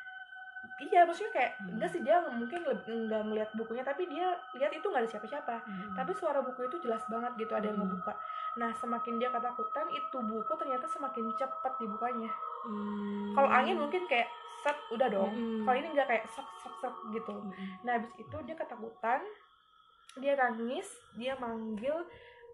[0.81, 1.75] Iya maksudnya kayak Hmm.
[1.75, 5.55] enggak sih dia mungkin leb- nggak ngeliat bukunya tapi dia lihat itu nggak ada siapa-siapa
[5.61, 5.90] Hmm.
[5.92, 7.85] tapi suara buku itu jelas banget gitu ada yang Mm.
[7.85, 8.14] ngebuka
[8.57, 12.31] nah semakin dia ketakutan itu buku ternyata semakin cepat dibukanya
[12.62, 13.33] Hmm.
[13.33, 15.62] kalau angin mungkin kayak set udah dong Mm-mm.
[15.62, 17.53] kalau ini nggak kayak sek sek sek gitu Hmm.
[17.83, 19.21] nah habis itu dia ketakutan
[20.16, 21.94] dia nangis dia manggil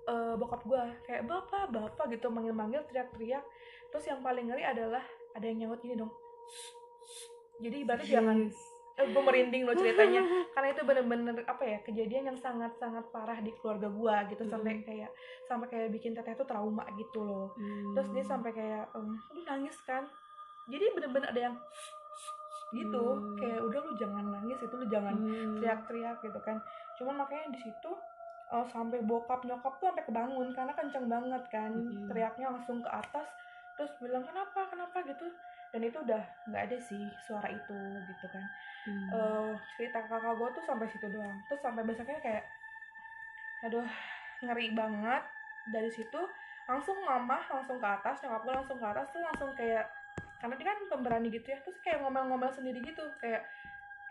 [0.05, 3.41] eh, bokap gua kayak bapak bapak gitu manggil manggil teriak-teriak
[3.89, 5.01] terus yang paling ngeri adalah
[5.33, 6.13] ada yang nyaut gini dong
[7.57, 8.59] jadi ibaratnya jangan Yes.
[8.95, 13.51] eh, gue merinding loh ceritanya karena itu bener-bener apa ya kejadian yang sangat-sangat parah di
[13.53, 14.85] keluarga gua gitu sampai Mm.
[14.85, 15.11] kayak
[15.45, 17.91] sampai kayak bikin teteh tuh trauma gitu loh Hmm.
[17.93, 20.07] terus dia sampai kayak em, lu nangis kan
[20.65, 21.57] jadi bener-bener ada yang
[22.73, 23.35] gitu Hmm.
[23.35, 25.55] kayak udah lu jangan nangis itu lu jangan Hmm.
[25.57, 26.59] teriak-teriak gitu kan
[26.95, 27.91] cuman makanya di situ
[28.47, 32.07] eh, sampai bokap nyokap tuh sampai kebangun karena kenceng banget kan Mm-mm.
[32.07, 33.27] teriaknya langsung ke atas
[33.75, 35.27] terus bilang kenapa kenapa gitu
[35.75, 37.75] dan itu udah nggak ada sih suara itu
[38.07, 38.47] gitu kan
[38.85, 39.09] Hmm.
[39.09, 42.45] eh cerita kakak gue tuh sampai situ doang terus sampai besoknya kayak
[43.65, 43.89] aduh
[44.39, 45.25] ngeri banget
[45.67, 46.21] dari situ
[46.65, 49.89] langsung mama langsung ke atas nyokap gue langsung ke atas tuh langsung kayak
[50.37, 53.41] karena dia kan pemberani gitu ya terus kayak ngomel-ngomel sendiri gitu kayak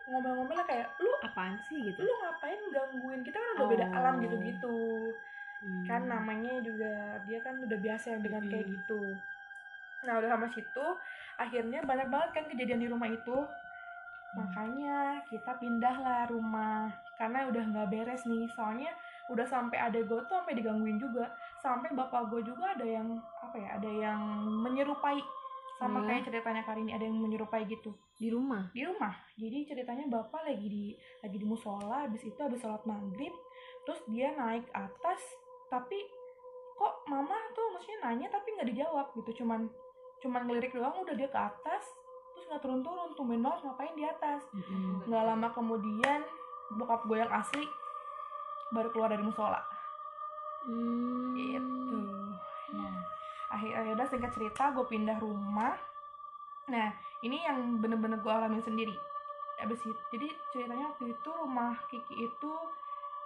[0.10, 2.02] ngomel-ngomel kayak lu apaan sih gitu?
[2.02, 3.94] lu ngapain gangguin kita kan udah beda Oh.
[3.94, 4.76] alam gitu gitu
[5.62, 5.86] Hmm.
[5.88, 6.92] kan namanya juga
[7.24, 8.76] dia kan udah biasa dengan kayak Mm-mm.
[8.82, 9.00] gitu
[10.04, 10.86] nah udah sama situ
[11.38, 13.38] akhirnya banyak banget kan kejadian di rumah itu.
[14.34, 16.90] Makanya kita pindah lah rumah
[17.22, 18.50] karena udah nggak beres nih.
[18.58, 18.90] Soalnya
[19.30, 21.30] udah sampai ada gue tuh sampai digangguin juga.
[21.62, 24.22] Sampai bapak gue juga ada yang apa ya ada yang
[24.66, 25.22] menyerupai.
[25.78, 26.08] Sama Hmm.
[26.10, 27.94] kayak ceritanya kali ini ada yang menyerupai gitu.
[28.18, 28.74] Di rumah.
[28.74, 29.14] di rumah.
[29.38, 30.86] Jadi ceritanya bapak lagi di
[31.22, 33.34] lagi di musola habis itu habis sholat maghrib
[33.84, 35.20] terus dia naik atas
[35.68, 36.00] tapi
[36.80, 39.44] kok mama tuh maksudnya nanya tapi nggak dijawab gitu.
[39.46, 39.70] Cuman
[40.24, 41.84] cuman ngelirik doang udah dia ke atas
[42.32, 44.42] terus nggak turun turun tumben banget ngapain di atas?
[44.56, 45.04] Hmm.
[45.06, 46.24] nggak lama kemudian
[46.80, 47.68] bokap gue yang asli
[48.74, 49.62] baru keluar dari musola.
[50.64, 51.36] Hmm.
[51.36, 52.00] itu
[52.74, 52.96] nah
[53.54, 55.76] akhir akhirnya singkat cerita gue pindah rumah.
[56.72, 56.90] Nah
[57.22, 58.96] ini yang bener-bener gue alamin sendiri.
[59.62, 62.52] Abis itu jadi ceritanya waktu itu rumah Kiki itu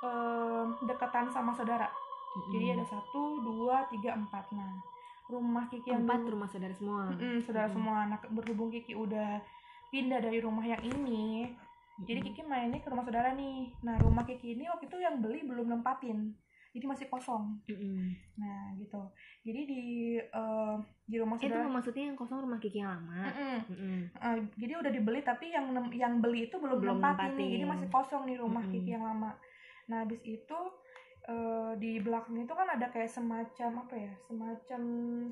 [0.03, 1.87] em, dekatan sama saudara.
[1.87, 2.51] Hmm.
[2.51, 4.51] jadi ada satu dua tiga empat.
[4.51, 4.96] Nah
[5.27, 7.01] rumah Kiki yang empat dulu- rumah saudara semua.
[7.09, 7.75] Mm-mm, saudara Mm-mm.
[7.77, 9.43] semua anak berhubung Kiki udah
[9.87, 11.51] pindah dari rumah yang ini
[11.97, 12.27] jadi Hmm.
[12.27, 15.67] Kiki mainnya ke rumah saudara nih nah rumah Kiki ini waktu itu yang beli belum
[15.69, 16.31] nempatin
[16.69, 18.13] jadi masih kosong Mm-mm.
[18.37, 19.01] Nah gitu.
[19.41, 19.81] Jadi di
[20.15, 21.65] eh, di rumah Itu saudara.
[21.67, 23.25] maksudnya yang kosong rumah Kiki yang lama.
[23.25, 23.57] Mm-mm.
[23.65, 23.97] Mm-mm.
[24.13, 27.33] Eh, jadi udah dibeli tapi yang yang beli itu belum, Belum nempatin nih.
[27.33, 27.53] nempatin.
[27.55, 28.73] Jadi masih kosong nih rumah Mm-mm.
[28.77, 29.31] Kiki yang lama.
[29.87, 30.59] Nah habis itu
[31.27, 34.13] eh, di belakang itu kan ada kayak semacam apa ya?
[34.27, 34.81] Semacam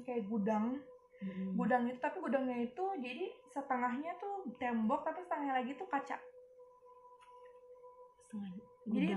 [0.04, 0.80] kayak gudang.
[1.24, 1.56] Mm-mm.
[1.56, 6.20] gudang itu tapi gudangnya itu jadi setengahnya tuh tembok tapi setengahnya lagi tuh kaca
[8.28, 8.52] setengah
[8.84, 9.08] Jadi,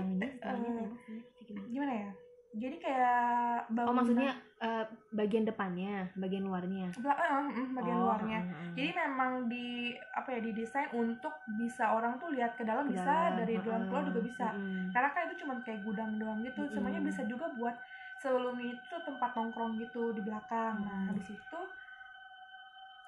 [1.43, 1.67] gimana?
[1.67, 2.11] gimana ya
[2.49, 3.21] jadi kayak
[3.61, 6.89] oh bangunan- maksudnya eh, bagian depannya bagian luarnya?
[6.97, 8.39] Bela- eh, mm, bagian Oh, luarnya.
[8.39, 8.71] eh, eh.
[8.73, 9.67] jadi memang di
[10.11, 13.61] apa ya didesain untuk bisa orang tuh lihat ke dalam Ke bisa dalam, dari eh,
[13.61, 14.89] dalam keluar juga eh, bisa mm-mm.
[14.89, 16.61] karena kan itu cuma kayak gudang doang gitu.
[16.67, 17.09] Semuanya Mm-mm.
[17.09, 17.75] bisa juga buat
[18.17, 20.81] sebelum itu tempat nongkrong gitu di belakang.
[20.81, 21.59] Nah habis itu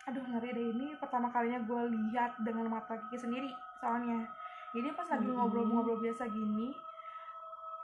[0.02, 4.26] aduh ngeri deh ini pertama kalinya gue lihat dengan mata kiki sendiri soalnya.
[4.72, 6.72] Jadi pas lagi ngobrol-ngobrol biasa gini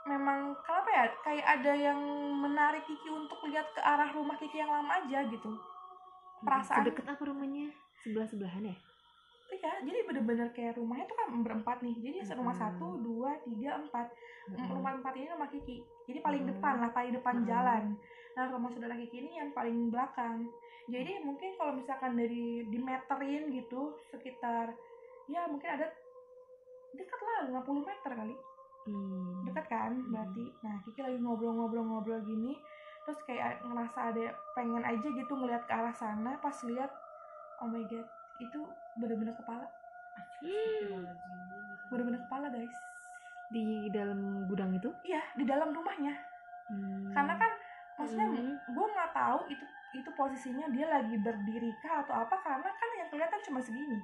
[0.08, 2.00] memang kenapa ya kayak ada yang
[2.40, 5.52] menarik Kiki untuk lihat ke arah rumah Kiki yang lama aja gitu.
[6.38, 6.86] Perasaan.
[6.86, 7.68] sedekat apa rumahnya?
[8.00, 8.76] Sebelah sebelahan ya?
[9.48, 11.96] Iya jadi bener-bener kayak rumahnya tuh kan berempat nih.
[11.98, 12.62] Jadi rumah Hmm.
[12.64, 14.06] satu dua tiga empat.
[14.48, 14.80] Mm-mm.
[14.80, 15.84] rumah empat ini rumah Kiki.
[16.08, 16.50] Jadi paling Hmm.
[16.52, 17.46] depan lah paling depan Hmm.
[17.46, 17.82] jalan.
[18.32, 20.48] Nah rumah saudara Kiki ini yang paling belakang.
[20.88, 24.72] Jadi mungkin kalau misalkan dari dimeterin gitu sekitar
[25.28, 25.92] ya mungkin ada
[26.96, 28.32] dekat lah 50 meter kali
[28.88, 29.44] Hmm.
[29.44, 30.44] dekat kan berarti.
[30.64, 32.56] Nah Kiki lagi ngobrol-ngobrol-ngobrol gini
[33.04, 36.92] terus kayak ngerasa ada pengen aja gitu ngeliat ke arah sana pas lihat
[37.64, 38.04] oh my god
[38.40, 38.60] itu
[39.00, 39.64] bener-bener kepala.
[41.88, 42.76] Bener-bener kepala guys.
[43.48, 44.92] Di dalam gudang itu?
[45.04, 46.14] Iya di dalam rumahnya.
[46.68, 47.08] Hmm.
[47.16, 47.48] karena kan
[47.96, 48.52] maksudnya Hmm.
[48.60, 49.64] gue nggak tahu itu
[49.96, 53.96] itu posisinya dia lagi berdiri kah atau apa karena kan yang kelihatan cuma segini.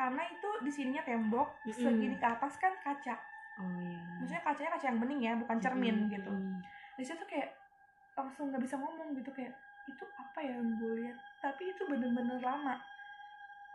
[0.00, 1.76] Karena itu di sininya tembok Mm-mm.
[1.76, 3.16] segini ke atas kan kaca
[3.60, 4.00] oh iya.
[4.20, 6.12] Maksudnya kacanya kaca yang bening ya bukan cermin Mm-mm.
[6.12, 6.32] gitu.
[6.96, 7.52] Di situ kayak
[8.16, 9.52] langsung nggak bisa ngomong gitu kayak
[9.86, 11.16] itu apa ya yang gue lihat?
[11.40, 12.76] Tapi itu bener-bener lama.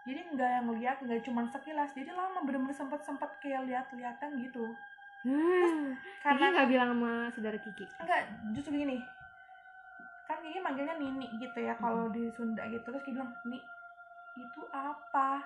[0.01, 1.93] Jadi nggak yang lihat nggak cuma sekilas.
[1.93, 4.65] Jadi lama bener-bener sempat sempat kayak lihat-lihatan gitu.
[5.21, 5.93] Hmm.
[6.25, 7.85] Karena nggak bilang sama saudara Kiki?
[8.01, 8.21] Enggak
[8.57, 8.97] justru gini.
[10.25, 12.81] Kan Kiki manggilnya Nini gitu ya kalau di Sunda gitu.
[12.81, 13.61] Terus Kiki bilang Ni
[14.37, 15.45] itu apa?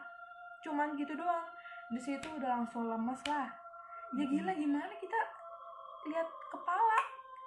[0.63, 1.43] Cuman gitu doang.
[1.91, 3.64] Di situ udah langsung lemes lah
[4.13, 5.19] ya gila gimana kita
[6.05, 6.97] lihat kepala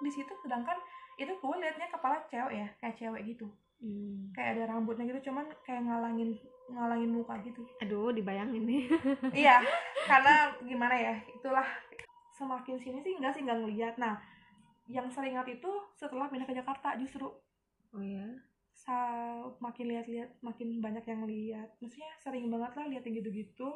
[0.03, 0.75] di situ sedangkan
[1.19, 3.47] itu gue liatnya kepala cewek ya kayak cewek gitu.
[3.79, 4.27] Hmm.
[4.35, 6.35] kayak ada rambutnya gitu cuman kayak ngalangin
[6.67, 7.63] ngalangin muka gitu.
[7.79, 8.83] Aduh dibayangin nih.
[9.47, 9.63] Iya
[10.03, 11.63] karena gimana ya itulah
[12.35, 13.95] semakin sini sih enggak sih nggak ngeliat.
[13.95, 14.19] Nah
[14.91, 17.31] yang sering ingat itu setelah pindah ke Jakarta justru.
[17.95, 18.27] Oh ya
[18.75, 18.95] sa
[19.59, 23.69] makin lihat-lihat makin banyak yang lihat maksudnya sering banget lah lihat yang gitu-gitu.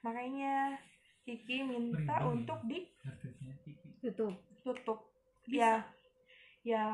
[0.00, 0.80] Makanya
[1.22, 2.32] Kiki minta Merinding.
[2.36, 2.80] untuk Kiki.
[4.00, 4.34] tutup.
[4.60, 4.98] Ditutup
[5.44, 5.56] Bisa.
[5.56, 5.74] ya.
[6.62, 6.86] Ya.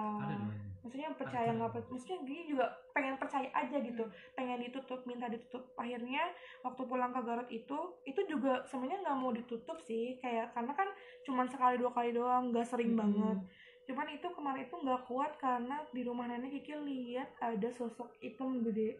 [0.79, 4.05] Maksudnya percaya nggak per- maksudnya dia juga pengen percaya aja gitu.
[4.33, 5.69] Pengen ditutup minta ditutup.
[5.75, 10.17] Akhirnya waktu pulang ke Garut itu itu juga sebenarnya nggak mau ditutup sih.
[10.19, 10.89] Kayak karena kan
[11.23, 12.49] cuman sekali dua kali doang.
[12.49, 13.01] Nggak sering Hmm.
[13.03, 13.39] banget.
[13.85, 18.61] Cuman itu kemarin itu nggak kuat karena di rumah nenek Kiki lihat ada sosok hitam
[18.63, 18.97] gede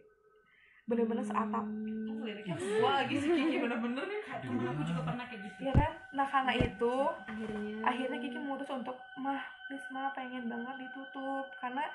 [0.89, 1.63] bener-bener seatap.
[1.63, 2.19] Hmm.
[2.19, 3.57] liriknya gua lagi sih Kiki?
[3.63, 5.59] Bener-bener nih temen aku juga pernah kayak gitu.
[5.63, 5.91] Ya kan?
[6.11, 7.79] Nah karena itu akhirnya?
[7.85, 11.47] akhirnya Kiki memutus untuk mah please mah pengen banget ditutup.
[11.61, 11.85] Karena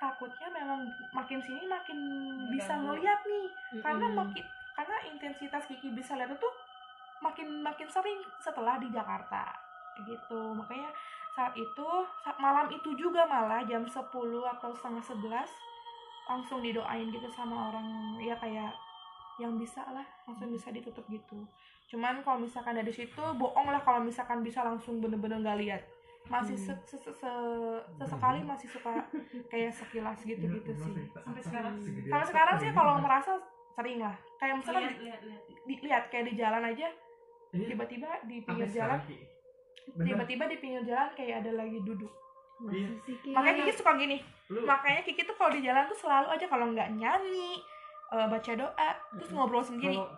[0.00, 1.98] takutnya memang makin sini makin
[2.52, 2.86] bisa Mengganggu.
[3.04, 3.46] ngeliat nih.
[3.52, 3.82] Mm-mm.
[3.84, 6.48] karena makin karena intensitas Kiki bisa lihat itu
[7.20, 9.52] makin makin sering setelah di Jakarta.
[10.04, 10.40] Gitu.
[10.56, 10.88] Makanya
[11.36, 11.88] saat itu
[12.24, 13.92] saat malam itu juga malah jam 10
[14.56, 15.75] atau setengah 11
[16.26, 17.86] langsung didoain gitu sama orang
[18.18, 18.74] ya kayak
[19.36, 21.44] yang bisa lah langsung bisa ditutup gitu.
[21.86, 25.82] Cuman kalau misalkan dari situ bohong lah kalau misalkan bisa langsung bener-bener nggak lihat.
[26.26, 28.90] Masih se- se- se- se- sesekali masih suka
[29.46, 30.94] kayak sekilas gitu gitu sih.
[31.14, 31.74] Sampai sekarang.
[31.84, 33.32] sampai sekarang sih kalau merasa
[33.78, 34.16] sering lah.
[34.36, 35.42] Kayak misalnya lihat lihat lihat.
[35.62, 36.88] di- lihat kayak di jalan aja
[37.54, 38.98] tiba-tiba di pinggir jalan
[39.96, 42.10] tiba-tiba di pinggir jalan kayak ada lagi duduk
[42.56, 42.88] Iya.
[43.36, 44.16] makanya Kiki suka gini.
[44.48, 44.64] Lu.
[44.64, 47.60] Makanya Kiki tuh kalau di jalan tuh selalu aja kalau nggak nyanyi
[48.06, 49.92] eh, baca doa terus ngobrol sendiri.
[49.92, 50.08] Kalau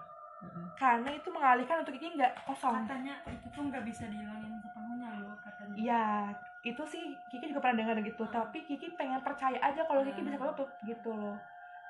[0.78, 2.86] karena itu mengalihkan untuk Kiki nggak kosong.
[2.86, 5.74] Katanya itu tuh nggak bisa dihilangin sepenuhnya loh katanya.
[5.74, 6.04] Iya,
[6.62, 8.22] itu sih Kiki juga pernah dengar gitu.
[8.30, 11.34] Tapi Kiki pengen percaya aja kalau Kiki bisa ketutup gitu loh.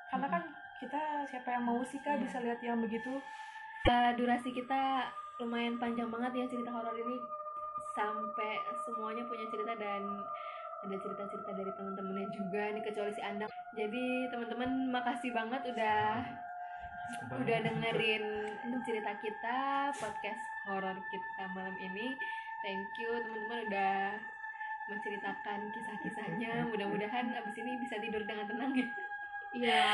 [0.09, 0.43] Karena kan
[0.81, 2.21] kita siapa yang mau sih kak Iya.
[2.25, 3.21] bisa lihat yang begitu?
[3.85, 5.05] Eh, durasi kita
[5.39, 7.15] lumayan panjang banget ya cerita horor ini
[7.99, 8.51] sampai
[8.87, 10.03] semuanya punya cerita dan
[10.79, 13.51] ada cerita-cerita dari teman-temannya juga nih kecuali si Andang.
[13.75, 16.23] Jadi teman-teman makasih banget udah
[17.35, 18.23] udah dengerin
[18.85, 19.59] cerita kita
[19.91, 22.15] podcast horor kita malam ini.
[22.63, 23.97] Thank you teman-teman udah
[24.87, 26.71] menceritakan kisah-kisahnya.
[26.71, 28.87] Mudah-mudahan abis ini bisa tidur dengan tenang ya.
[29.49, 29.85] Iya.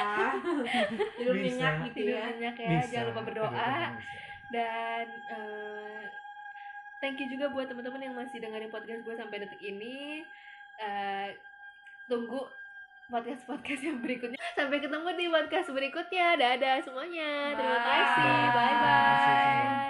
[1.15, 1.47] Tidur Bisa.
[1.47, 2.27] minyak gitu Tidur ya.
[2.27, 2.69] nyenyak ya.
[2.75, 3.71] bisa, Jangan lupa berdoa.
[4.51, 6.03] dan eh,
[7.05, 10.25] thank you juga buat teman-teman yang masih dengerin podcast gue sampai detik ini.
[10.81, 11.29] Eh,
[12.09, 12.49] tunggu
[13.05, 14.41] podcast podcast yang berikutnya.
[14.57, 16.33] Sampai ketemu di podcast berikutnya.
[16.33, 17.53] Dadah semuanya.
[17.53, 17.85] Terima Bye.
[17.85, 18.33] kasih.
[18.57, 19.84] Bye bye